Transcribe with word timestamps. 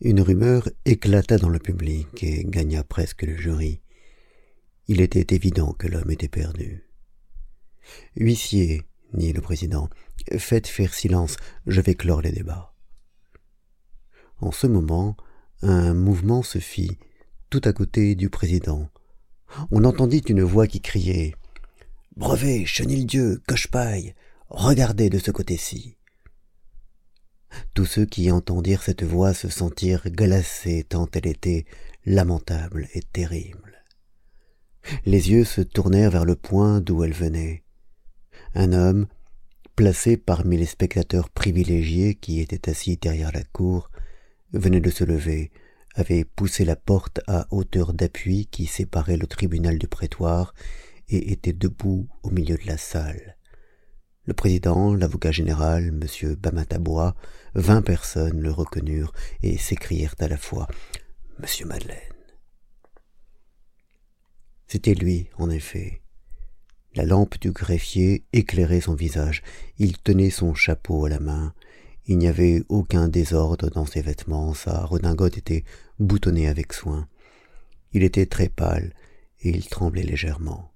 une 0.00 0.20
rumeur 0.20 0.68
éclata 0.84 1.38
dans 1.38 1.48
le 1.48 1.58
public 1.58 2.22
et 2.22 2.44
gagna 2.44 2.84
presque 2.84 3.22
le 3.22 3.36
jury. 3.36 3.80
Il 4.86 5.00
était 5.00 5.34
évident 5.34 5.72
que 5.72 5.88
l'homme 5.88 6.10
était 6.10 6.28
perdu. 6.28 6.84
Huissier, 8.16 8.84
dit 9.12 9.32
le 9.32 9.40
président, 9.40 9.88
faites 10.38 10.68
faire 10.68 10.94
silence, 10.94 11.36
je 11.66 11.80
vais 11.80 11.94
clore 11.94 12.22
les 12.22 12.32
débats. 12.32 12.74
En 14.40 14.52
ce 14.52 14.66
moment, 14.66 15.16
un 15.62 15.94
mouvement 15.94 16.42
se 16.42 16.58
fit 16.58 16.98
tout 17.50 17.62
à 17.64 17.72
côté 17.72 18.14
du 18.14 18.30
président. 18.30 18.88
On 19.70 19.84
entendit 19.84 20.22
une 20.28 20.42
voix 20.42 20.66
qui 20.66 20.80
criait 20.80 21.34
Brevet, 22.16 22.64
Chenildieu, 22.66 23.42
Cochepaille, 23.46 24.14
regardez 24.48 25.10
de 25.10 25.18
ce 25.18 25.30
côté-ci. 25.30 25.97
Tous 27.74 27.86
ceux 27.86 28.04
qui 28.04 28.30
entendirent 28.30 28.82
cette 28.82 29.02
voix 29.02 29.34
se 29.34 29.48
sentirent 29.48 30.08
glacés 30.10 30.84
tant 30.88 31.08
elle 31.12 31.26
était 31.26 31.66
lamentable 32.04 32.88
et 32.94 33.02
terrible. 33.02 33.84
Les 35.04 35.30
yeux 35.30 35.44
se 35.44 35.60
tournèrent 35.60 36.10
vers 36.10 36.24
le 36.24 36.36
point 36.36 36.80
d'où 36.80 37.04
elle 37.04 37.12
venait. 37.12 37.62
Un 38.54 38.72
homme, 38.72 39.06
placé 39.76 40.16
parmi 40.16 40.56
les 40.56 40.66
spectateurs 40.66 41.30
privilégiés 41.30 42.14
qui 42.14 42.40
étaient 42.40 42.70
assis 42.70 42.96
derrière 42.96 43.32
la 43.32 43.44
cour, 43.44 43.90
venait 44.52 44.80
de 44.80 44.90
se 44.90 45.04
lever, 45.04 45.50
avait 45.94 46.24
poussé 46.24 46.64
la 46.64 46.76
porte 46.76 47.20
à 47.26 47.46
hauteur 47.50 47.92
d'appui 47.92 48.46
qui 48.46 48.66
séparait 48.66 49.16
le 49.16 49.26
tribunal 49.26 49.78
du 49.78 49.88
prétoire 49.88 50.54
et 51.08 51.32
était 51.32 51.52
debout 51.52 52.08
au 52.22 52.30
milieu 52.30 52.56
de 52.56 52.66
la 52.66 52.78
salle. 52.78 53.37
Le 54.28 54.34
président, 54.34 54.94
l'avocat 54.94 55.30
général, 55.32 55.86
M. 55.86 56.34
Bamatabois, 56.34 57.16
vingt 57.54 57.80
personnes 57.80 58.42
le 58.42 58.50
reconnurent 58.50 59.14
et 59.42 59.56
s'écrièrent 59.56 60.16
à 60.18 60.28
la 60.28 60.36
fois 60.36 60.68
Monsieur 61.38 61.64
Madeleine. 61.64 61.96
C'était 64.66 64.92
lui, 64.92 65.30
en 65.38 65.48
effet. 65.48 66.02
La 66.94 67.06
lampe 67.06 67.40
du 67.40 67.52
greffier 67.52 68.26
éclairait 68.34 68.82
son 68.82 68.92
visage. 68.92 69.42
Il 69.78 69.96
tenait 69.96 70.28
son 70.28 70.52
chapeau 70.52 71.06
à 71.06 71.08
la 71.08 71.20
main. 71.20 71.54
Il 72.04 72.18
n'y 72.18 72.28
avait 72.28 72.62
aucun 72.68 73.08
désordre 73.08 73.70
dans 73.70 73.86
ses 73.86 74.02
vêtements. 74.02 74.52
Sa 74.52 74.84
redingote 74.84 75.38
était 75.38 75.64
boutonnée 75.98 76.48
avec 76.48 76.74
soin. 76.74 77.08
Il 77.92 78.02
était 78.02 78.26
très 78.26 78.50
pâle 78.50 78.92
et 79.40 79.48
il 79.48 79.66
tremblait 79.70 80.02
légèrement. 80.02 80.70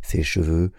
Ses 0.00 0.22
cheveux, 0.22 0.72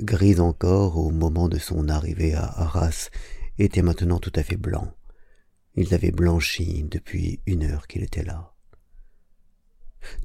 gris 0.00 0.40
encore 0.40 0.96
au 0.96 1.10
moment 1.10 1.48
de 1.48 1.58
son 1.58 1.88
arrivée 1.88 2.34
à 2.34 2.44
Arras, 2.44 3.10
était 3.58 3.82
maintenant 3.82 4.18
tout 4.18 4.32
à 4.34 4.42
fait 4.42 4.56
blanc. 4.56 4.94
Ils 5.74 5.94
avaient 5.94 6.10
blanchi 6.10 6.84
depuis 6.90 7.40
une 7.46 7.64
heure 7.64 7.86
qu'il 7.86 8.02
était 8.02 8.24
là. 8.24 8.54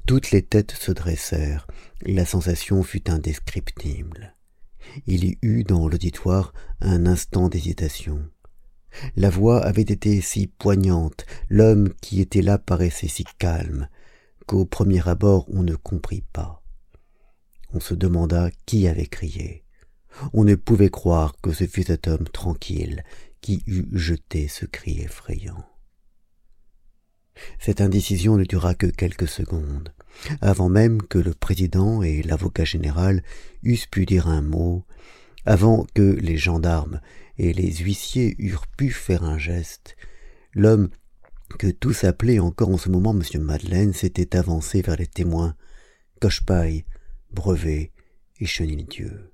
Toutes 0.06 0.30
les 0.30 0.42
têtes 0.42 0.72
se 0.72 0.92
dressèrent, 0.92 1.66
la 2.02 2.24
sensation 2.24 2.82
fut 2.82 3.10
indescriptible. 3.10 4.34
Il 5.06 5.24
y 5.24 5.38
eut 5.42 5.64
dans 5.64 5.88
l'auditoire 5.88 6.52
un 6.80 7.06
instant 7.06 7.48
d'hésitation. 7.48 8.28
La 9.16 9.30
voix 9.30 9.64
avait 9.64 9.82
été 9.82 10.20
si 10.20 10.46
poignante, 10.46 11.26
l'homme 11.48 11.92
qui 12.00 12.20
était 12.20 12.42
là 12.42 12.58
paraissait 12.58 13.08
si 13.08 13.24
calme, 13.38 13.88
qu'au 14.46 14.64
premier 14.64 15.06
abord 15.08 15.46
on 15.48 15.62
ne 15.62 15.74
comprit 15.74 16.24
pas. 16.32 16.63
On 17.74 17.80
se 17.80 17.94
demanda 17.94 18.50
qui 18.66 18.86
avait 18.86 19.06
crié. 19.06 19.64
On 20.32 20.44
ne 20.44 20.54
pouvait 20.54 20.90
croire 20.90 21.34
que 21.42 21.52
ce 21.52 21.66
fût 21.66 21.82
cet 21.82 22.06
homme 22.06 22.28
tranquille 22.28 23.02
qui 23.40 23.64
eût 23.66 23.86
jeté 23.92 24.46
ce 24.46 24.64
cri 24.64 25.00
effrayant. 25.00 25.66
Cette 27.58 27.80
indécision 27.80 28.36
ne 28.36 28.44
dura 28.44 28.76
que 28.76 28.86
quelques 28.86 29.26
secondes, 29.26 29.92
avant 30.40 30.68
même 30.68 31.02
que 31.02 31.18
le 31.18 31.34
président 31.34 32.02
et 32.02 32.22
l'avocat 32.22 32.64
général 32.64 33.24
eussent 33.64 33.86
pu 33.86 34.06
dire 34.06 34.28
un 34.28 34.40
mot, 34.40 34.86
avant 35.44 35.84
que 35.94 36.00
les 36.00 36.36
gendarmes 36.36 37.00
et 37.38 37.52
les 37.52 37.74
huissiers 37.74 38.36
eurent 38.38 38.68
pu 38.68 38.90
faire 38.90 39.24
un 39.24 39.36
geste, 39.36 39.96
l'homme 40.54 40.90
que 41.58 41.66
tous 41.72 42.04
appelaient 42.04 42.38
encore 42.38 42.70
en 42.70 42.78
ce 42.78 42.88
moment 42.88 43.14
M. 43.14 43.42
Madeleine 43.42 43.92
s'était 43.92 44.36
avancé 44.36 44.80
vers 44.80 44.96
les 44.96 45.08
témoins, 45.08 45.56
Cochepaille, 46.20 46.84
Brevet 47.34 47.92
et 48.38 48.46
Chenildieu. 48.46 49.32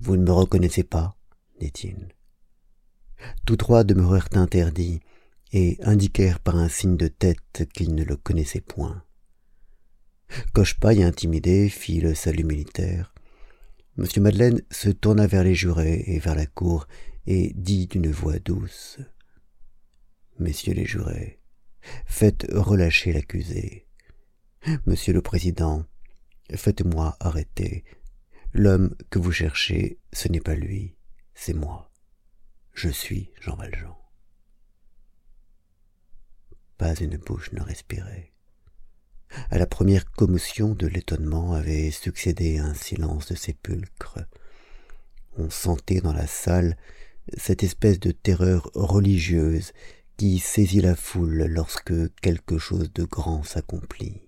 Vous 0.00 0.16
ne 0.16 0.24
me 0.24 0.32
reconnaissez 0.32 0.84
pas 0.84 1.16
dit-il. 1.58 2.14
Tous 3.46 3.56
trois 3.56 3.82
demeurèrent 3.82 4.28
interdits 4.34 5.00
et 5.52 5.78
indiquèrent 5.82 6.38
par 6.38 6.56
un 6.56 6.68
signe 6.68 6.96
de 6.96 7.08
tête 7.08 7.66
qu'ils 7.74 7.94
ne 7.94 8.04
le 8.04 8.16
connaissaient 8.16 8.60
point. 8.60 9.02
Cochepaille, 10.52 11.02
intimidé, 11.02 11.68
fit 11.68 12.00
le 12.00 12.14
salut 12.14 12.44
militaire. 12.44 13.14
M. 13.98 14.04
Madeleine 14.18 14.62
se 14.70 14.90
tourna 14.90 15.26
vers 15.26 15.42
les 15.42 15.54
jurés 15.54 16.04
et 16.06 16.18
vers 16.18 16.36
la 16.36 16.46
cour 16.46 16.86
et 17.26 17.52
dit 17.56 17.86
d'une 17.86 18.10
voix 18.10 18.38
douce 18.38 18.98
Messieurs 20.38 20.74
les 20.74 20.84
jurés, 20.84 21.40
faites 22.06 22.46
relâcher 22.52 23.12
l'accusé. 23.12 23.88
Monsieur 24.86 25.12
le 25.12 25.22
Président, 25.22 25.84
faites-moi 26.54 27.16
arrêter. 27.20 27.84
L'homme 28.52 28.94
que 29.10 29.18
vous 29.18 29.32
cherchez, 29.32 29.98
ce 30.12 30.28
n'est 30.28 30.40
pas 30.40 30.54
lui, 30.54 30.96
c'est 31.34 31.54
moi. 31.54 31.90
Je 32.72 32.88
suis 32.88 33.30
Jean 33.40 33.56
Valjean. 33.56 33.96
Pas 36.76 36.94
une 36.94 37.16
bouche 37.16 37.52
ne 37.52 37.60
respirait. 37.60 38.32
À 39.50 39.58
la 39.58 39.66
première 39.66 40.10
commotion 40.10 40.74
de 40.74 40.86
l'étonnement 40.86 41.52
avait 41.52 41.90
succédé 41.90 42.58
un 42.58 42.74
silence 42.74 43.26
de 43.26 43.34
sépulcre. 43.34 44.20
On 45.36 45.50
sentait 45.50 46.00
dans 46.00 46.12
la 46.12 46.26
salle 46.26 46.76
cette 47.36 47.62
espèce 47.62 48.00
de 48.00 48.10
terreur 48.10 48.70
religieuse 48.74 49.72
qui 50.16 50.38
saisit 50.38 50.80
la 50.80 50.96
foule 50.96 51.44
lorsque 51.44 52.14
quelque 52.20 52.58
chose 52.58 52.92
de 52.92 53.04
grand 53.04 53.42
s'accomplit. 53.42 54.22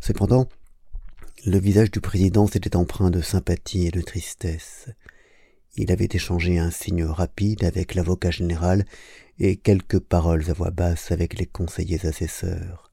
Cependant, 0.00 0.48
le 1.46 1.58
visage 1.58 1.90
du 1.90 2.00
président 2.00 2.46
s'était 2.46 2.74
empreint 2.74 3.10
de 3.10 3.20
sympathie 3.20 3.86
et 3.86 3.90
de 3.90 4.00
tristesse. 4.00 4.88
Il 5.76 5.92
avait 5.92 6.08
échangé 6.10 6.58
un 6.58 6.70
signe 6.70 7.04
rapide 7.04 7.64
avec 7.64 7.94
l'avocat 7.94 8.30
général 8.30 8.86
et 9.38 9.56
quelques 9.56 9.98
paroles 9.98 10.48
à 10.48 10.54
voix 10.54 10.70
basse 10.70 11.12
avec 11.12 11.38
les 11.38 11.44
conseillers 11.44 12.06
assesseurs. 12.06 12.90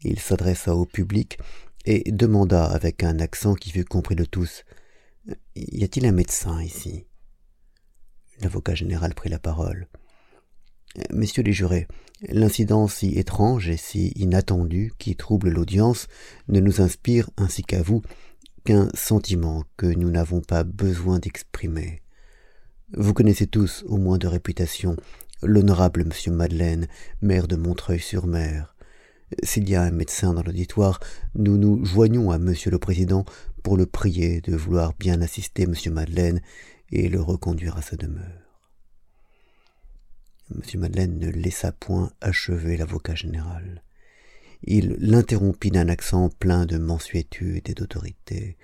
Il 0.00 0.18
s'adressa 0.18 0.74
au 0.74 0.84
public 0.84 1.38
et 1.84 2.10
demanda 2.10 2.64
avec 2.64 3.04
un 3.04 3.20
accent 3.20 3.54
qui 3.54 3.70
fut 3.70 3.84
compris 3.84 4.16
de 4.16 4.24
tous 4.24 4.64
Y 5.54 5.84
a-t-il 5.84 6.06
un 6.06 6.12
médecin 6.12 6.60
ici? 6.62 7.06
L'avocat 8.40 8.74
général 8.74 9.14
prit 9.14 9.30
la 9.30 9.38
parole. 9.38 9.86
Messieurs 11.10 11.42
les 11.42 11.52
jurés, 11.52 11.86
l'incident 12.28 12.88
si 12.88 13.18
étrange 13.18 13.68
et 13.68 13.76
si 13.76 14.08
inattendu 14.16 14.92
qui 14.98 15.16
trouble 15.16 15.50
l'audience 15.50 16.08
ne 16.48 16.60
nous 16.60 16.80
inspire, 16.80 17.28
ainsi 17.36 17.62
qu'à 17.62 17.82
vous, 17.82 18.02
qu'un 18.64 18.88
sentiment 18.94 19.64
que 19.76 19.86
nous 19.86 20.10
n'avons 20.10 20.40
pas 20.40 20.64
besoin 20.64 21.18
d'exprimer. 21.18 22.02
Vous 22.92 23.14
connaissez 23.14 23.46
tous, 23.46 23.84
au 23.88 23.98
moins 23.98 24.18
de 24.18 24.26
réputation, 24.26 24.96
l'honorable 25.42 26.02
M. 26.02 26.34
Madeleine, 26.34 26.88
maire 27.20 27.48
de 27.48 27.56
Montreuil-sur-Mer. 27.56 28.74
S'il 29.42 29.68
y 29.68 29.74
a 29.74 29.82
un 29.82 29.90
médecin 29.90 30.32
dans 30.32 30.42
l'auditoire, 30.42 31.00
nous 31.34 31.58
nous 31.58 31.84
joignons 31.84 32.30
à 32.30 32.36
M. 32.36 32.54
le 32.66 32.78
Président 32.78 33.24
pour 33.62 33.76
le 33.76 33.86
prier 33.86 34.40
de 34.40 34.54
vouloir 34.54 34.94
bien 34.98 35.20
assister 35.20 35.64
M. 35.64 35.74
Madeleine 35.92 36.40
et 36.90 37.08
le 37.08 37.20
reconduire 37.20 37.76
à 37.76 37.82
sa 37.82 37.96
demeure. 37.96 38.45
M. 40.54 40.80
Madeleine 40.80 41.18
ne 41.18 41.30
laissa 41.30 41.72
point 41.72 42.12
achever 42.20 42.76
l'avocat 42.76 43.14
général. 43.14 43.82
Il 44.62 44.96
l'interrompit 44.98 45.70
d'un 45.70 45.88
accent 45.88 46.28
plein 46.28 46.66
de 46.66 46.78
mansuétude 46.78 47.68
et 47.68 47.74
d'autorité. 47.74 48.56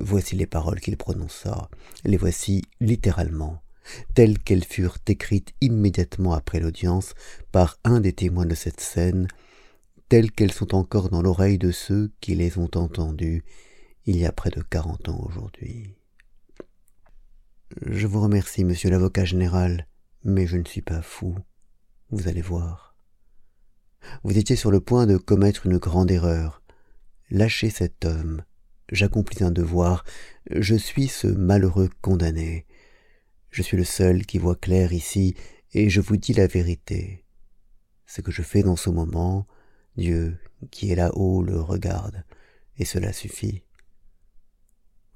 Voici 0.00 0.36
les 0.36 0.46
paroles 0.46 0.80
qu'il 0.80 0.96
prononça. 0.96 1.68
Les 2.04 2.16
voici 2.16 2.62
littéralement, 2.80 3.62
telles 4.14 4.38
qu'elles 4.38 4.64
furent 4.64 4.98
écrites 5.06 5.54
immédiatement 5.60 6.32
après 6.32 6.60
l'audience 6.60 7.14
par 7.52 7.78
un 7.84 8.00
des 8.00 8.12
témoins 8.12 8.46
de 8.46 8.54
cette 8.54 8.80
scène, 8.80 9.28
telles 10.08 10.30
qu'elles 10.30 10.52
sont 10.52 10.74
encore 10.74 11.10
dans 11.10 11.22
l'oreille 11.22 11.58
de 11.58 11.70
ceux 11.70 12.12
qui 12.20 12.34
les 12.34 12.58
ont 12.58 12.70
entendues 12.74 13.44
il 14.06 14.16
y 14.16 14.26
a 14.26 14.32
près 14.32 14.50
de 14.50 14.60
quarante 14.60 15.08
ans 15.08 15.24
aujourd'hui. 15.26 15.94
Je 17.82 18.06
vous 18.06 18.20
remercie, 18.20 18.64
monsieur 18.64 18.90
l'avocat 18.90 19.24
général, 19.24 19.86
mais 20.24 20.46
je 20.46 20.56
ne 20.56 20.64
suis 20.64 20.82
pas 20.82 21.02
fou. 21.02 21.36
Vous 22.10 22.28
allez 22.28 22.42
voir. 22.42 22.96
Vous 24.22 24.36
étiez 24.36 24.56
sur 24.56 24.70
le 24.70 24.80
point 24.80 25.06
de 25.06 25.16
commettre 25.16 25.66
une 25.66 25.78
grande 25.78 26.10
erreur. 26.10 26.62
Lâchez 27.30 27.70
cet 27.70 28.04
homme. 28.04 28.42
J'accomplis 28.90 29.44
un 29.44 29.50
devoir. 29.50 30.04
Je 30.50 30.74
suis 30.74 31.08
ce 31.08 31.26
malheureux 31.26 31.90
condamné. 32.02 32.66
Je 33.50 33.62
suis 33.62 33.76
le 33.76 33.84
seul 33.84 34.26
qui 34.26 34.38
voit 34.38 34.56
clair 34.56 34.92
ici, 34.92 35.34
et 35.72 35.88
je 35.88 36.00
vous 36.00 36.16
dis 36.16 36.34
la 36.34 36.46
vérité. 36.46 37.24
Ce 38.06 38.20
que 38.20 38.30
je 38.30 38.42
fais 38.42 38.62
dans 38.62 38.76
ce 38.76 38.90
moment, 38.90 39.46
Dieu, 39.96 40.38
qui 40.70 40.90
est 40.90 40.96
là-haut, 40.96 41.42
le 41.42 41.60
regarde, 41.60 42.24
et 42.78 42.84
cela 42.84 43.12
suffit. 43.12 43.62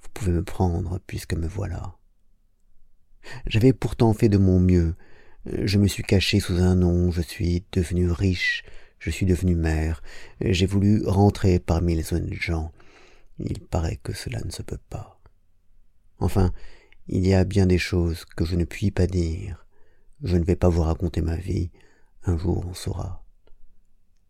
Vous 0.00 0.08
pouvez 0.14 0.32
me 0.32 0.44
prendre 0.44 1.00
puisque 1.06 1.34
me 1.34 1.46
voilà. 1.46 1.97
J'avais 3.46 3.72
pourtant 3.72 4.12
fait 4.12 4.28
de 4.28 4.38
mon 4.38 4.60
mieux. 4.60 4.94
Je 5.46 5.78
me 5.78 5.88
suis 5.88 6.02
caché 6.02 6.40
sous 6.40 6.54
un 6.54 6.74
nom, 6.74 7.10
je 7.10 7.22
suis 7.22 7.64
devenu 7.72 8.10
riche, 8.10 8.64
je 8.98 9.10
suis 9.10 9.26
devenu 9.26 9.54
mère, 9.54 10.02
j'ai 10.40 10.66
voulu 10.66 11.02
rentrer 11.06 11.58
parmi 11.58 11.94
les 11.94 12.12
honnêtes 12.12 12.34
gens. 12.34 12.72
Il 13.38 13.60
paraît 13.60 14.00
que 14.02 14.12
cela 14.12 14.40
ne 14.44 14.50
se 14.50 14.62
peut 14.62 14.80
pas. 14.90 15.20
Enfin, 16.18 16.52
il 17.06 17.26
y 17.26 17.34
a 17.34 17.44
bien 17.44 17.66
des 17.66 17.78
choses 17.78 18.24
que 18.24 18.44
je 18.44 18.56
ne 18.56 18.64
puis 18.64 18.90
pas 18.90 19.06
dire. 19.06 19.64
Je 20.22 20.36
ne 20.36 20.44
vais 20.44 20.56
pas 20.56 20.68
vous 20.68 20.82
raconter 20.82 21.22
ma 21.22 21.36
vie, 21.36 21.70
un 22.24 22.36
jour 22.36 22.64
on 22.68 22.74
saura. 22.74 23.24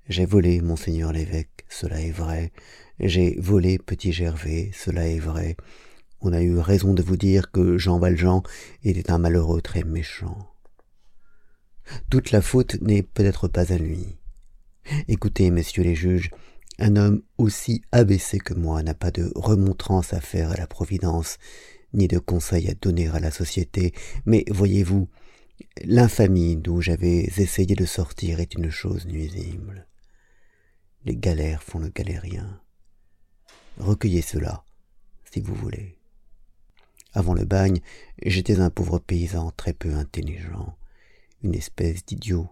J'ai 0.08 0.26
volé, 0.26 0.60
monseigneur 0.60 1.12
l'évêque, 1.12 1.64
cela 1.68 2.00
est 2.00 2.10
vrai. 2.10 2.52
J'ai 3.00 3.36
volé 3.40 3.78
petit 3.78 4.12
Gervais, 4.12 4.70
cela 4.74 5.06
est 5.06 5.18
vrai. 5.18 5.56
On 6.20 6.32
a 6.32 6.42
eu 6.42 6.58
raison 6.58 6.94
de 6.94 7.02
vous 7.02 7.16
dire 7.16 7.50
que 7.50 7.78
Jean 7.78 7.98
Valjean 7.98 8.42
était 8.82 9.10
un 9.10 9.18
malheureux 9.18 9.62
très 9.62 9.84
méchant. 9.84 10.50
Toute 12.10 12.32
la 12.32 12.42
faute 12.42 12.80
n'est 12.82 13.02
peut-être 13.02 13.48
pas 13.48 13.72
à 13.72 13.78
lui. 13.78 14.18
Écoutez, 15.06 15.50
messieurs 15.50 15.84
les 15.84 15.94
juges, 15.94 16.30
un 16.78 16.96
homme 16.96 17.22
aussi 17.38 17.82
abaissé 17.92 18.38
que 18.38 18.54
moi 18.54 18.82
n'a 18.82 18.94
pas 18.94 19.10
de 19.10 19.30
remontrance 19.34 20.12
à 20.12 20.20
faire 20.20 20.50
à 20.50 20.56
la 20.56 20.66
Providence, 20.66 21.38
ni 21.92 22.08
de 22.08 22.18
conseil 22.18 22.68
à 22.68 22.74
donner 22.74 23.08
à 23.08 23.20
la 23.20 23.30
société, 23.30 23.92
mais 24.26 24.44
voyez-vous, 24.50 25.08
l'infamie 25.84 26.56
d'où 26.56 26.80
j'avais 26.80 27.24
essayé 27.36 27.74
de 27.74 27.86
sortir 27.86 28.40
est 28.40 28.54
une 28.54 28.70
chose 28.70 29.06
nuisible. 29.06 29.86
Les 31.04 31.16
galères 31.16 31.62
font 31.62 31.78
le 31.78 31.88
galérien. 31.88 32.60
Recueillez 33.78 34.22
cela, 34.22 34.64
si 35.32 35.40
vous 35.40 35.54
voulez. 35.54 35.97
Avant 37.14 37.34
le 37.34 37.44
bagne, 37.44 37.80
j'étais 38.22 38.60
un 38.60 38.70
pauvre 38.70 38.98
paysan 38.98 39.50
très 39.52 39.72
peu 39.72 39.94
intelligent, 39.94 40.76
une 41.42 41.54
espèce 41.54 42.04
d'idiot. 42.04 42.48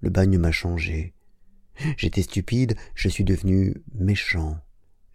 Le 0.00 0.10
bagne 0.10 0.38
m'a 0.38 0.52
changé. 0.52 1.14
J'étais 1.96 2.22
stupide, 2.22 2.76
je 2.94 3.08
suis 3.08 3.24
devenu 3.24 3.82
méchant. 3.94 4.58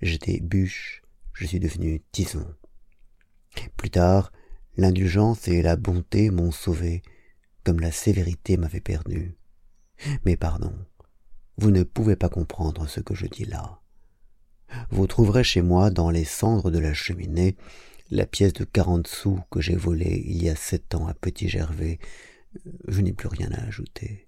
J'étais 0.02 0.40
bûche, 0.40 1.04
je 1.34 1.46
suis 1.46 1.60
devenu 1.60 2.02
tison. 2.12 2.48
Plus 3.78 3.90
tard, 3.90 4.32
l'indulgence 4.78 5.48
et 5.48 5.62
la 5.62 5.76
bonté 5.76 6.30
m'ont 6.30 6.52
sauvé, 6.52 7.02
comme 7.64 7.80
la 7.80 7.92
sévérité 7.92 8.58
m'avait 8.58 8.82
perdu. 8.82 9.36
Mais 10.26 10.38
pardon, 10.38 10.74
vous 11.58 11.72
ne 11.72 11.84
pouvez 11.84 12.16
pas 12.16 12.30
comprendre 12.30 12.88
ce 12.88 13.00
que 13.00 13.16
je 13.16 13.28
dis 13.28 13.46
là. 13.46 13.80
Vous 14.90 15.08
trouverez 15.08 15.44
chez 15.44 15.62
moi, 15.62 15.90
dans 15.90 16.10
les 16.10 16.26
cendres 16.26 16.72
de 16.72 16.80
la 16.80 16.94
cheminée, 16.94 17.56
la 18.10 18.26
pièce 18.26 18.54
de 18.54 18.64
quarante 18.64 19.08
sous 19.08 19.40
que 19.50 19.62
j'ai 19.62 19.76
volée 19.76 20.24
il 20.26 20.44
y 20.44 20.50
a 20.50 20.56
sept 20.56 20.96
ans 20.96 21.08
à 21.08 21.14
Petit 21.14 21.50
Gervais. 21.50 22.00
Je 22.88 23.02
n'ai 23.02 23.14
plus 23.14 23.28
rien 23.28 23.52
à 23.52 23.64
ajouter. 23.66 24.28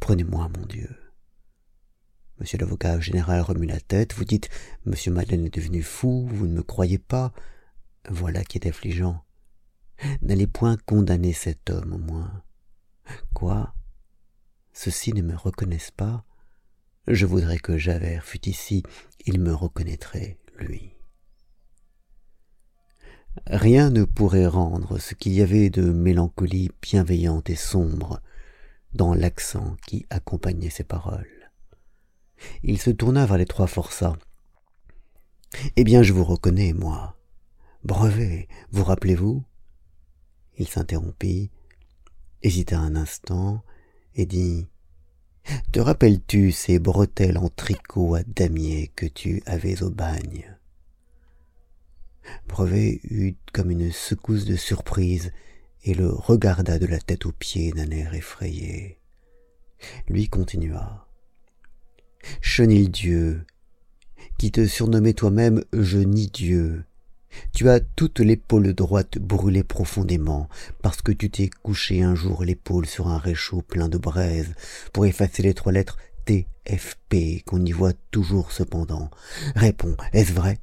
Prenez-moi, 0.00 0.50
mon 0.56 0.66
Dieu. 0.66 0.90
Monsieur 2.38 2.58
l'avocat 2.58 3.00
général 3.00 3.40
remue 3.42 3.66
la 3.66 3.80
tête. 3.80 4.14
Vous 4.14 4.24
dites, 4.24 4.48
Monsieur 4.86 5.12
Madeleine 5.12 5.46
est 5.46 5.54
devenu 5.54 5.82
fou, 5.82 6.26
vous 6.32 6.46
ne 6.46 6.54
me 6.54 6.62
croyez 6.62 6.98
pas. 6.98 7.32
Voilà 8.08 8.44
qui 8.44 8.58
est 8.58 8.66
affligeant. 8.66 9.24
N'allez 10.22 10.46
point 10.46 10.76
condamner 10.86 11.32
cet 11.32 11.70
homme, 11.70 11.92
au 11.92 11.98
moins. 11.98 12.42
Quoi? 13.34 13.74
Ceux-ci 14.72 15.12
ne 15.12 15.22
me 15.22 15.36
reconnaissent 15.36 15.90
pas? 15.90 16.24
Je 17.06 17.26
voudrais 17.26 17.58
que 17.58 17.76
Javert 17.76 18.24
fût 18.24 18.48
ici, 18.48 18.82
il 19.26 19.40
me 19.40 19.52
reconnaîtrait, 19.52 20.38
lui. 20.58 20.94
Rien 23.46 23.90
ne 23.90 24.04
pourrait 24.04 24.46
rendre 24.46 24.98
ce 24.98 25.14
qu'il 25.14 25.32
y 25.32 25.42
avait 25.42 25.70
de 25.70 25.90
mélancolie 25.90 26.70
bienveillante 26.82 27.48
et 27.50 27.56
sombre 27.56 28.20
dans 28.92 29.14
l'accent 29.14 29.76
qui 29.86 30.06
accompagnait 30.10 30.70
ces 30.70 30.84
paroles. 30.84 31.50
Il 32.62 32.78
se 32.78 32.90
tourna 32.90 33.26
vers 33.26 33.38
les 33.38 33.46
trois 33.46 33.66
forçats. 33.66 34.16
Eh 35.76 35.84
bien, 35.84 36.02
je 36.02 36.12
vous 36.12 36.24
reconnais, 36.24 36.72
moi. 36.72 37.16
Brevet, 37.84 38.48
vous 38.72 38.84
rappelez-vous? 38.84 39.44
Il 40.58 40.68
s'interrompit, 40.68 41.50
hésita 42.42 42.78
un 42.78 42.96
instant, 42.96 43.62
et 44.14 44.26
dit 44.26 44.68
Te 45.72 45.80
rappelles-tu 45.80 46.52
ces 46.52 46.78
bretelles 46.78 47.38
en 47.38 47.48
tricot 47.48 48.14
à 48.14 48.22
damier 48.22 48.88
que 48.94 49.06
tu 49.06 49.42
avais 49.46 49.82
au 49.82 49.90
bagne? 49.90 50.59
Brevet 52.48 53.00
eut 53.04 53.34
comme 53.52 53.70
une 53.70 53.92
secousse 53.92 54.44
de 54.44 54.56
surprise 54.56 55.32
et 55.84 55.94
le 55.94 56.10
regarda 56.10 56.78
de 56.78 56.86
la 56.86 56.98
tête 56.98 57.26
aux 57.26 57.32
pieds 57.32 57.72
d'un 57.72 57.90
air 57.90 58.14
effrayé. 58.14 58.98
Lui 60.08 60.28
continua. 60.28 61.06
Chenildieu, 62.40 63.44
qui 64.38 64.52
te 64.52 64.66
surnommais 64.66 65.14
toi-même 65.14 65.64
Dieu, 65.72 66.84
tu 67.54 67.68
as 67.68 67.80
toute 67.80 68.20
l'épaule 68.20 68.74
droite 68.74 69.18
brûlée 69.18 69.62
profondément, 69.62 70.48
parce 70.82 71.00
que 71.00 71.12
tu 71.12 71.30
t'es 71.30 71.48
couché 71.62 72.02
un 72.02 72.14
jour 72.14 72.44
l'épaule 72.44 72.86
sur 72.86 73.08
un 73.08 73.18
réchaud 73.18 73.62
plein 73.62 73.88
de 73.88 73.98
braise, 73.98 74.54
pour 74.92 75.06
effacer 75.06 75.42
les 75.42 75.54
trois 75.54 75.72
lettres 75.72 75.98
TFP 76.24 77.44
qu'on 77.46 77.64
y 77.64 77.72
voit 77.72 77.92
toujours 78.10 78.52
cependant. 78.52 79.10
Réponds, 79.54 79.96
est-ce 80.12 80.32
vrai? 80.32 80.58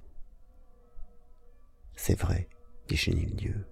C'est 1.97 2.17
vrai, 2.17 2.47
dit 2.87 2.95
Chénildieu. 2.95 3.65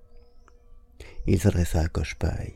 Il 1.27 1.39
s'adressa 1.39 1.79
à 1.79 1.87
Cochepaille. 1.87 2.55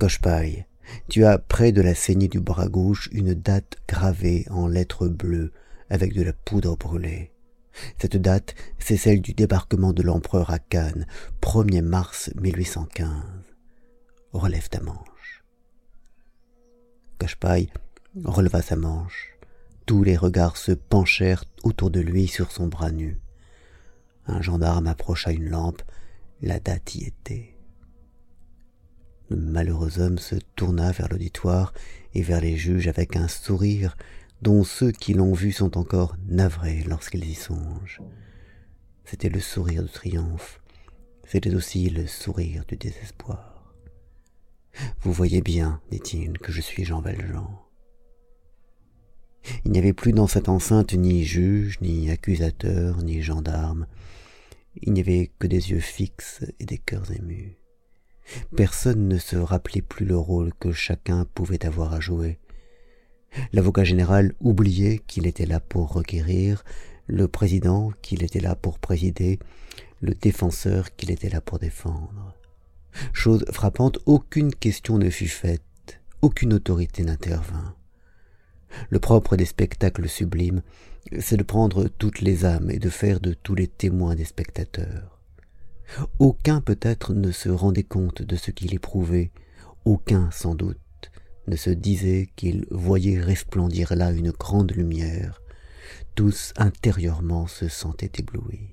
Cochepaille, 0.00 0.66
tu 1.08 1.24
as 1.24 1.38
près 1.38 1.70
de 1.70 1.80
la 1.80 1.94
saignée 1.94 2.26
du 2.26 2.40
bras 2.40 2.68
gauche 2.68 3.08
une 3.12 3.34
date 3.34 3.76
gravée 3.86 4.46
en 4.50 4.66
lettres 4.66 5.06
bleues 5.06 5.52
avec 5.88 6.14
de 6.14 6.22
la 6.22 6.32
poudre 6.32 6.76
brûlée. 6.76 7.30
Cette 7.98 8.16
date, 8.16 8.54
c'est 8.78 8.96
celle 8.96 9.20
du 9.20 9.34
débarquement 9.34 9.92
de 9.92 10.02
l'empereur 10.02 10.50
à 10.50 10.58
Cannes, 10.58 11.06
1er 11.40 11.82
mars 11.82 12.30
1815. 12.40 13.22
Relève 14.32 14.68
ta 14.68 14.80
manche. 14.80 15.44
Cochepaille 17.18 17.72
releva 18.24 18.62
sa 18.62 18.76
manche. 18.76 19.36
Tous 19.86 20.02
les 20.02 20.16
regards 20.16 20.56
se 20.56 20.72
penchèrent 20.72 21.44
autour 21.62 21.90
de 21.90 22.00
lui 22.00 22.26
sur 22.26 22.50
son 22.52 22.66
bras 22.66 22.90
nu. 22.90 23.21
Un 24.26 24.40
gendarme 24.40 24.86
approcha 24.86 25.32
une 25.32 25.48
lampe, 25.48 25.82
la 26.40 26.60
date 26.60 26.94
y 26.94 27.04
était. 27.04 27.56
Le 29.28 29.36
malheureux 29.36 29.98
homme 29.98 30.18
se 30.18 30.36
tourna 30.56 30.92
vers 30.92 31.08
l'auditoire 31.08 31.72
et 32.14 32.22
vers 32.22 32.40
les 32.40 32.56
juges 32.56 32.88
avec 32.88 33.16
un 33.16 33.28
sourire 33.28 33.96
dont 34.42 34.64
ceux 34.64 34.92
qui 34.92 35.14
l'ont 35.14 35.32
vu 35.32 35.52
sont 35.52 35.78
encore 35.78 36.16
navrés 36.28 36.84
lorsqu'ils 36.86 37.24
y 37.24 37.34
songent. 37.34 38.00
C'était 39.04 39.28
le 39.28 39.40
sourire 39.40 39.82
de 39.82 39.88
triomphe, 39.88 40.60
c'était 41.26 41.54
aussi 41.54 41.88
le 41.88 42.06
sourire 42.06 42.64
du 42.66 42.76
désespoir. 42.76 43.74
Vous 45.00 45.12
voyez 45.12 45.42
bien, 45.42 45.80
dit-il, 45.90 46.38
que 46.38 46.52
je 46.52 46.60
suis 46.60 46.84
Jean 46.84 47.00
Valjean. 47.00 47.58
Il 49.64 49.72
n'y 49.72 49.78
avait 49.78 49.92
plus 49.92 50.12
dans 50.12 50.26
cette 50.26 50.48
enceinte 50.48 50.94
ni 50.94 51.24
juge, 51.24 51.80
ni 51.80 52.10
accusateur, 52.10 53.02
ni 53.02 53.22
gendarme. 53.22 53.86
Il 54.80 54.92
n'y 54.92 55.00
avait 55.00 55.30
que 55.38 55.46
des 55.46 55.70
yeux 55.70 55.80
fixes 55.80 56.44
et 56.58 56.64
des 56.64 56.78
cœurs 56.78 57.10
émus. 57.12 57.56
Personne 58.56 59.08
ne 59.08 59.18
se 59.18 59.36
rappelait 59.36 59.82
plus 59.82 60.06
le 60.06 60.16
rôle 60.16 60.52
que 60.54 60.72
chacun 60.72 61.26
pouvait 61.34 61.66
avoir 61.66 61.92
à 61.92 62.00
jouer. 62.00 62.38
L'avocat 63.52 63.84
général 63.84 64.34
oubliait 64.40 65.00
qu'il 65.06 65.26
était 65.26 65.46
là 65.46 65.60
pour 65.60 65.92
requérir, 65.92 66.64
le 67.06 67.28
président 67.28 67.92
qu'il 68.02 68.22
était 68.22 68.40
là 68.40 68.54
pour 68.54 68.78
présider, 68.78 69.38
le 70.00 70.14
défenseur 70.14 70.94
qu'il 70.96 71.10
était 71.10 71.28
là 71.28 71.40
pour 71.40 71.58
défendre. 71.58 72.34
Chose 73.12 73.44
frappante, 73.50 73.98
aucune 74.06 74.54
question 74.54 74.98
ne 74.98 75.10
fut 75.10 75.28
faite, 75.28 76.00
aucune 76.20 76.52
autorité 76.52 77.04
n'intervint. 77.04 77.74
Le 78.90 78.98
propre 78.98 79.36
des 79.36 79.44
spectacles 79.44 80.08
sublimes, 80.08 80.62
c'est 81.18 81.36
de 81.36 81.42
prendre 81.42 81.88
toutes 81.88 82.20
les 82.20 82.44
âmes 82.44 82.70
et 82.70 82.78
de 82.78 82.90
faire 82.90 83.20
de 83.20 83.34
tous 83.34 83.54
les 83.54 83.68
témoins 83.68 84.14
des 84.14 84.24
spectateurs. 84.24 85.20
Aucun 86.18 86.60
peut-être 86.60 87.12
ne 87.12 87.32
se 87.32 87.48
rendait 87.48 87.82
compte 87.82 88.22
de 88.22 88.36
ce 88.36 88.50
qu'il 88.50 88.74
éprouvait, 88.74 89.30
aucun 89.84 90.30
sans 90.30 90.54
doute 90.54 90.78
ne 91.48 91.56
se 91.56 91.70
disait 91.70 92.28
qu'il 92.36 92.66
voyait 92.70 93.20
resplendir 93.20 93.94
là 93.94 94.12
une 94.12 94.30
grande 94.30 94.72
lumière. 94.72 95.40
Tous 96.14 96.52
intérieurement 96.56 97.46
se 97.46 97.68
sentaient 97.68 98.12
éblouis. 98.18 98.70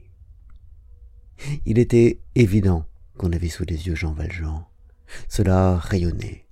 Il 1.66 1.80
était 1.80 2.20
évident 2.36 2.86
qu'on 3.18 3.32
avait 3.32 3.50
sous 3.50 3.66
les 3.66 3.88
yeux 3.88 3.96
Jean 3.96 4.14
Valjean. 4.14 4.66
Cela 5.28 5.78
rayonnait. 5.78 6.46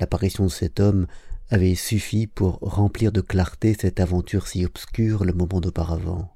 L'apparition 0.00 0.44
de 0.44 0.50
cet 0.50 0.80
homme 0.80 1.06
avait 1.50 1.74
suffi 1.74 2.26
pour 2.26 2.58
remplir 2.60 3.12
de 3.12 3.20
clarté 3.20 3.76
cette 3.78 4.00
aventure 4.00 4.48
si 4.48 4.64
obscure 4.64 5.24
le 5.24 5.32
moment 5.32 5.60
d'auparavant. 5.60 6.34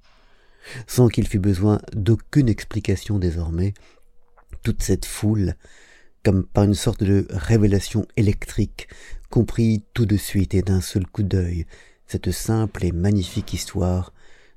Sans 0.86 1.08
qu'il 1.08 1.26
fût 1.26 1.38
besoin 1.38 1.80
d'aucune 1.92 2.48
explication 2.48 3.18
désormais, 3.18 3.74
toute 4.62 4.82
cette 4.82 5.06
foule, 5.06 5.54
comme 6.22 6.44
par 6.44 6.64
une 6.64 6.74
sorte 6.74 7.02
de 7.02 7.26
révélation 7.30 8.06
électrique, 8.16 8.88
comprit 9.30 9.84
tout 9.94 10.06
de 10.06 10.16
suite 10.16 10.54
et 10.54 10.62
d'un 10.62 10.80
seul 10.80 11.06
coup 11.06 11.22
d'œil 11.22 11.66
cette 12.06 12.32
simple 12.32 12.84
et 12.84 12.90
magnifique 12.90 13.52
histoire 13.52 14.12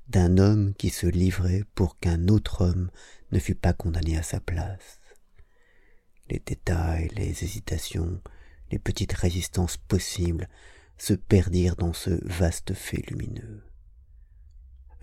d'un 0.07 0.39
homme 0.39 0.73
qui 0.73 0.89
se 0.89 1.05
livrait 1.05 1.63
pour 1.75 1.99
qu'un 1.99 2.27
autre 2.27 2.61
homme 2.61 2.89
ne 3.31 3.37
fût 3.37 3.53
pas 3.53 3.73
condamné 3.73 4.17
à 4.17 4.23
sa 4.23 4.39
place. 4.39 4.99
Les 6.31 6.41
détails, 6.43 7.09
les 7.15 7.43
hésitations, 7.43 8.19
les 8.73 8.79
petites 8.79 9.13
résistances 9.13 9.77
possibles 9.77 10.49
se 10.97 11.13
perdirent 11.13 11.75
dans 11.75 11.93
ce 11.93 12.09
vaste 12.27 12.73
fait 12.73 13.07
lumineux. 13.07 13.61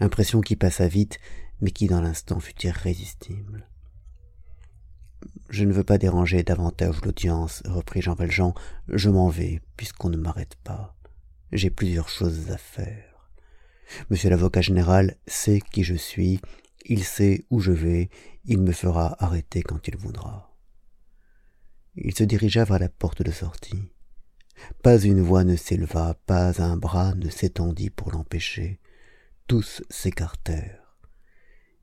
Impression 0.00 0.40
qui 0.40 0.56
passa 0.56 0.88
vite, 0.88 1.20
mais 1.60 1.70
qui 1.70 1.86
dans 1.86 2.00
l'instant 2.00 2.40
fut 2.40 2.60
irrésistible. 2.66 3.68
Je 5.50 5.64
ne 5.64 5.72
veux 5.72 5.84
pas 5.84 5.98
déranger 5.98 6.42
davantage 6.42 7.00
l'audience, 7.04 7.62
reprit 7.64 8.02
Jean 8.02 8.14
Valjean. 8.14 8.54
Je 8.88 9.08
m'en 9.08 9.28
vais, 9.28 9.60
puisqu'on 9.76 10.08
ne 10.08 10.16
m'arrête 10.16 10.56
pas. 10.64 10.96
J'ai 11.52 11.70
plusieurs 11.70 12.08
choses 12.08 12.50
à 12.50 12.58
faire. 12.58 13.30
Monsieur 14.10 14.30
l'avocat 14.30 14.62
général 14.62 15.16
sait 15.28 15.60
qui 15.60 15.84
je 15.84 15.94
suis, 15.94 16.40
il 16.86 17.04
sait 17.04 17.44
où 17.50 17.60
je 17.60 17.72
vais, 17.72 18.10
il 18.46 18.58
me 18.58 18.72
fera 18.72 19.14
arrêter 19.22 19.62
quand 19.62 19.86
il 19.86 19.96
voudra. 19.96 20.49
Il 21.96 22.14
se 22.14 22.24
dirigea 22.24 22.64
vers 22.64 22.78
la 22.78 22.88
porte 22.88 23.22
de 23.22 23.30
sortie. 23.30 23.90
Pas 24.82 24.98
une 24.98 25.20
voix 25.20 25.44
ne 25.44 25.56
s'éleva, 25.56 26.14
pas 26.26 26.62
un 26.62 26.76
bras 26.76 27.14
ne 27.14 27.28
s'étendit 27.28 27.90
pour 27.90 28.12
l'empêcher. 28.12 28.78
Tous 29.46 29.82
s'écartèrent. 29.90 30.96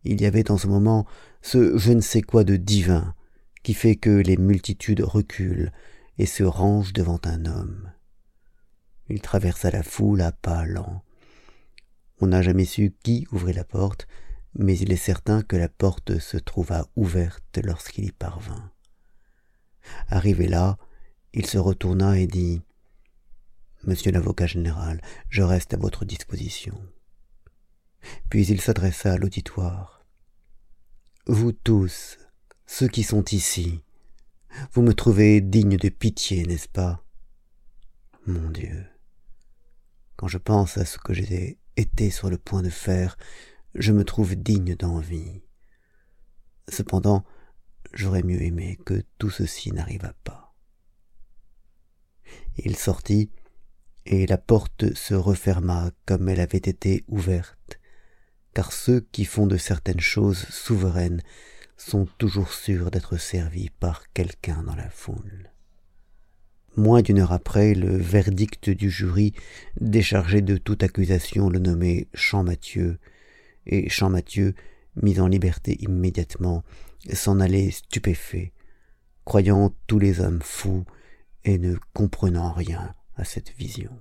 Il 0.03 0.21
y 0.21 0.25
avait 0.25 0.43
dans 0.43 0.57
ce 0.57 0.67
moment 0.67 1.05
ce 1.41 1.77
je 1.77 1.91
ne 1.91 2.01
sais 2.01 2.21
quoi 2.21 2.43
de 2.43 2.55
divin 2.55 3.13
qui 3.63 3.73
fait 3.73 3.97
que 3.97 4.09
les 4.09 4.37
multitudes 4.37 5.01
reculent 5.01 5.71
et 6.17 6.25
se 6.25 6.43
rangent 6.43 6.93
devant 6.93 7.19
un 7.25 7.45
homme. 7.45 7.91
Il 9.09 9.21
traversa 9.21 9.71
la 9.71 9.83
foule 9.83 10.21
à 10.21 10.31
pas 10.31 10.65
lents. 10.65 11.03
On 12.19 12.27
n'a 12.27 12.41
jamais 12.41 12.65
su 12.65 12.95
qui 13.03 13.27
ouvrit 13.31 13.53
la 13.53 13.63
porte, 13.63 14.07
mais 14.55 14.77
il 14.77 14.91
est 14.91 14.95
certain 14.95 15.41
que 15.41 15.55
la 15.55 15.69
porte 15.69 16.19
se 16.19 16.37
trouva 16.37 16.87
ouverte 16.95 17.59
lorsqu'il 17.63 18.05
y 18.05 18.11
parvint. 18.11 18.71
Arrivé 20.09 20.47
là, 20.47 20.77
il 21.33 21.45
se 21.45 21.57
retourna 21.57 22.17
et 22.19 22.27
dit 22.27 22.61
Monsieur 23.83 24.11
l'avocat 24.11 24.47
général, 24.47 25.01
je 25.29 25.43
reste 25.43 25.73
à 25.73 25.77
votre 25.77 26.05
disposition. 26.05 26.77
Puis 28.29 28.47
il 28.47 28.61
s'adressa 28.61 29.13
à 29.13 29.17
l'auditoire. 29.17 30.05
Vous 31.25 31.51
tous, 31.51 32.17
ceux 32.65 32.87
qui 32.87 33.03
sont 33.03 33.23
ici, 33.25 33.81
vous 34.71 34.81
me 34.81 34.93
trouvez 34.93 35.41
digne 35.41 35.77
de 35.77 35.89
pitié, 35.89 36.45
n'est-ce 36.45 36.67
pas? 36.67 37.03
Mon 38.25 38.49
Dieu. 38.49 38.85
Quand 40.15 40.27
je 40.27 40.37
pense 40.37 40.77
à 40.77 40.85
ce 40.85 40.97
que 40.97 41.13
j'ai 41.13 41.59
été 41.75 42.09
sur 42.09 42.29
le 42.29 42.37
point 42.37 42.63
de 42.63 42.69
faire, 42.69 43.17
je 43.75 43.91
me 43.91 44.03
trouve 44.03 44.35
digne 44.35 44.75
d'envie. 44.75 45.43
Cependant, 46.67 47.23
j'aurais 47.93 48.23
mieux 48.23 48.41
aimé 48.41 48.77
que 48.85 49.03
tout 49.17 49.29
ceci 49.29 49.71
n'arrivât 49.71 50.15
pas. 50.23 50.55
Il 52.57 52.75
sortit, 52.75 53.29
et 54.05 54.25
la 54.25 54.37
porte 54.37 54.93
se 54.95 55.13
referma 55.13 55.91
comme 56.05 56.29
elle 56.29 56.39
avait 56.39 56.57
été 56.57 57.03
ouverte, 57.07 57.79
car 58.53 58.71
ceux 58.71 59.01
qui 59.11 59.25
font 59.25 59.47
de 59.47 59.57
certaines 59.57 59.99
choses 59.99 60.45
souveraines 60.49 61.21
sont 61.77 62.07
toujours 62.17 62.53
sûrs 62.53 62.89
d'être 62.89 63.17
servis 63.17 63.69
par 63.69 64.11
quelqu'un 64.13 64.63
dans 64.63 64.75
la 64.75 64.89
foule. 64.89 65.51
Moins 66.75 67.01
d'une 67.01 67.19
heure 67.19 67.31
après, 67.31 67.73
le 67.73 67.97
verdict 67.97 68.69
du 68.69 68.89
jury 68.89 69.33
déchargé 69.81 70.41
de 70.41 70.57
toute 70.57 70.83
accusation 70.83 71.49
le 71.49 71.59
nommait 71.59 72.07
Champmathieu, 72.13 72.99
et 73.65 73.89
Champmathieu, 73.89 74.53
mis 75.01 75.19
en 75.19 75.27
liberté 75.27 75.77
immédiatement, 75.81 76.63
s'en 77.13 77.39
allait 77.39 77.71
stupéfait, 77.71 78.53
croyant 79.25 79.73
tous 79.87 79.99
les 79.99 80.19
hommes 80.19 80.41
fous 80.41 80.85
et 81.43 81.57
ne 81.57 81.75
comprenant 81.93 82.51
rien 82.51 82.93
à 83.15 83.23
cette 83.23 83.51
vision. 83.57 83.91